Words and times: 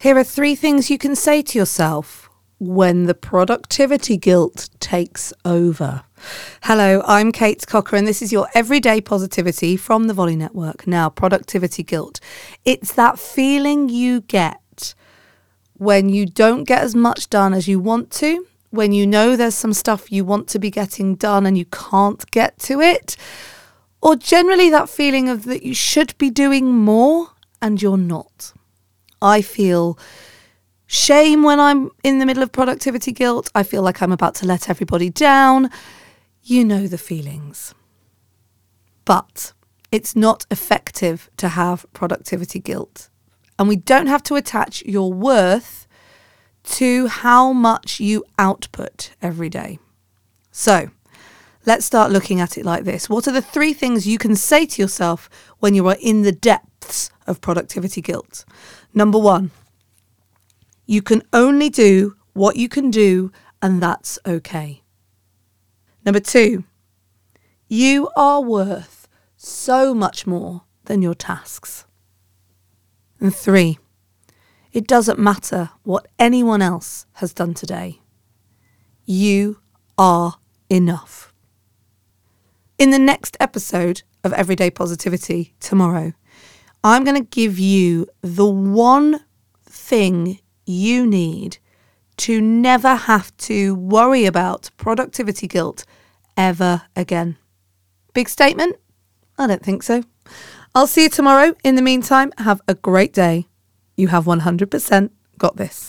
Here 0.00 0.16
are 0.16 0.22
three 0.22 0.54
things 0.54 0.90
you 0.90 0.96
can 0.96 1.16
say 1.16 1.42
to 1.42 1.58
yourself 1.58 2.30
when 2.60 3.06
the 3.06 3.14
productivity 3.14 4.16
guilt 4.16 4.70
takes 4.78 5.32
over. 5.44 6.04
Hello, 6.62 7.02
I'm 7.04 7.32
Kate 7.32 7.66
Cocker, 7.66 7.96
and 7.96 8.06
this 8.06 8.22
is 8.22 8.30
your 8.30 8.46
everyday 8.54 9.00
positivity 9.00 9.76
from 9.76 10.06
the 10.06 10.14
Volley 10.14 10.36
Network. 10.36 10.86
Now, 10.86 11.10
productivity 11.10 11.82
guilt. 11.82 12.20
It's 12.64 12.92
that 12.92 13.18
feeling 13.18 13.88
you 13.88 14.20
get 14.20 14.94
when 15.78 16.08
you 16.08 16.26
don't 16.26 16.62
get 16.62 16.82
as 16.82 16.94
much 16.94 17.28
done 17.28 17.52
as 17.52 17.66
you 17.66 17.80
want 17.80 18.12
to, 18.12 18.46
when 18.70 18.92
you 18.92 19.04
know 19.04 19.34
there's 19.34 19.56
some 19.56 19.72
stuff 19.72 20.12
you 20.12 20.24
want 20.24 20.46
to 20.50 20.60
be 20.60 20.70
getting 20.70 21.16
done 21.16 21.44
and 21.44 21.58
you 21.58 21.64
can't 21.64 22.24
get 22.30 22.56
to 22.60 22.80
it, 22.80 23.16
or 24.00 24.14
generally 24.14 24.70
that 24.70 24.88
feeling 24.88 25.28
of 25.28 25.42
that 25.46 25.64
you 25.64 25.74
should 25.74 26.16
be 26.18 26.30
doing 26.30 26.72
more 26.72 27.30
and 27.60 27.82
you're 27.82 27.98
not. 27.98 28.52
I 29.20 29.42
feel 29.42 29.98
shame 30.86 31.42
when 31.42 31.60
I'm 31.60 31.90
in 32.02 32.18
the 32.18 32.26
middle 32.26 32.42
of 32.42 32.52
productivity 32.52 33.12
guilt. 33.12 33.50
I 33.54 33.62
feel 33.62 33.82
like 33.82 34.02
I'm 34.02 34.12
about 34.12 34.34
to 34.36 34.46
let 34.46 34.70
everybody 34.70 35.10
down. 35.10 35.70
You 36.42 36.64
know 36.64 36.86
the 36.86 36.98
feelings. 36.98 37.74
But 39.04 39.52
it's 39.90 40.14
not 40.14 40.46
effective 40.50 41.30
to 41.38 41.48
have 41.48 41.86
productivity 41.92 42.60
guilt. 42.60 43.08
And 43.58 43.68
we 43.68 43.76
don't 43.76 44.06
have 44.06 44.22
to 44.24 44.36
attach 44.36 44.82
your 44.84 45.12
worth 45.12 45.86
to 46.64 47.06
how 47.08 47.52
much 47.52 47.98
you 47.98 48.24
output 48.38 49.10
every 49.22 49.48
day. 49.48 49.78
So, 50.50 50.90
let's 51.66 51.84
start 51.84 52.12
looking 52.12 52.40
at 52.40 52.58
it 52.58 52.64
like 52.64 52.84
this. 52.84 53.08
What 53.08 53.26
are 53.26 53.32
the 53.32 53.42
three 53.42 53.72
things 53.72 54.06
you 54.06 54.18
can 54.18 54.36
say 54.36 54.66
to 54.66 54.82
yourself 54.82 55.28
when 55.58 55.74
you 55.74 55.86
are 55.88 55.96
in 56.00 56.22
the 56.22 56.32
depths 56.32 56.68
of 57.26 57.40
productivity 57.40 58.00
guilt? 58.00 58.44
Number 58.94 59.18
one, 59.18 59.50
you 60.86 61.02
can 61.02 61.22
only 61.32 61.68
do 61.68 62.16
what 62.32 62.56
you 62.56 62.68
can 62.68 62.90
do, 62.90 63.30
and 63.60 63.82
that's 63.82 64.18
okay. 64.24 64.82
Number 66.04 66.20
two, 66.20 66.64
you 67.68 68.08
are 68.16 68.40
worth 68.40 69.08
so 69.36 69.94
much 69.94 70.26
more 70.26 70.62
than 70.86 71.02
your 71.02 71.14
tasks. 71.14 71.84
And 73.20 73.34
three, 73.34 73.78
it 74.72 74.86
doesn't 74.86 75.18
matter 75.18 75.70
what 75.82 76.08
anyone 76.18 76.62
else 76.62 77.06
has 77.14 77.34
done 77.34 77.54
today. 77.54 78.00
You 79.04 79.60
are 79.96 80.36
enough. 80.70 81.32
In 82.78 82.90
the 82.90 82.98
next 82.98 83.36
episode 83.40 84.02
of 84.22 84.32
Everyday 84.32 84.70
Positivity 84.70 85.54
tomorrow, 85.58 86.12
I'm 86.84 87.04
going 87.04 87.20
to 87.22 87.28
give 87.28 87.58
you 87.58 88.06
the 88.22 88.46
one 88.46 89.20
thing 89.64 90.40
you 90.64 91.06
need 91.06 91.58
to 92.18 92.40
never 92.40 92.94
have 92.94 93.36
to 93.38 93.74
worry 93.74 94.26
about 94.26 94.70
productivity 94.76 95.46
guilt 95.46 95.84
ever 96.36 96.82
again. 96.94 97.36
Big 98.12 98.28
statement? 98.28 98.76
I 99.38 99.46
don't 99.46 99.62
think 99.62 99.82
so. 99.82 100.02
I'll 100.74 100.86
see 100.86 101.04
you 101.04 101.08
tomorrow. 101.08 101.54
In 101.64 101.74
the 101.76 101.82
meantime, 101.82 102.32
have 102.38 102.60
a 102.68 102.74
great 102.74 103.12
day. 103.12 103.48
You 103.96 104.08
have 104.08 104.24
100% 104.24 105.10
got 105.38 105.56
this. 105.56 105.86